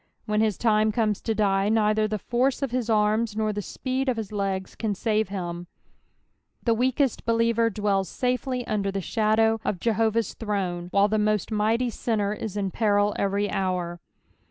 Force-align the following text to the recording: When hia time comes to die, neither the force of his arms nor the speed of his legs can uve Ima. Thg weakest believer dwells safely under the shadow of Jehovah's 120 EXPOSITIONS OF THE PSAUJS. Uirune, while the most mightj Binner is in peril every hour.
When 0.25 0.41
hia 0.41 0.53
time 0.53 0.91
comes 0.91 1.21
to 1.21 1.35
die, 1.35 1.69
neither 1.69 2.07
the 2.07 2.17
force 2.17 2.63
of 2.63 2.71
his 2.71 2.89
arms 2.89 3.35
nor 3.35 3.53
the 3.53 3.61
speed 3.61 4.09
of 4.09 4.17
his 4.17 4.31
legs 4.31 4.73
can 4.73 4.93
uve 4.95 5.29
Ima. 5.29 5.67
Thg 6.65 6.75
weakest 6.75 7.23
believer 7.23 7.69
dwells 7.69 8.09
safely 8.09 8.65
under 8.65 8.91
the 8.91 8.99
shadow 8.99 9.59
of 9.63 9.79
Jehovah's 9.79 10.33
120 10.33 10.33
EXPOSITIONS 10.33 10.33
OF 10.33 10.39
THE 10.39 10.45
PSAUJS. 10.47 10.89
Uirune, 10.89 10.93
while 10.93 11.07
the 11.07 11.19
most 11.19 11.49
mightj 11.51 11.85
Binner 11.89 12.35
is 12.41 12.57
in 12.57 12.71
peril 12.71 13.13
every 13.19 13.51
hour. 13.51 13.99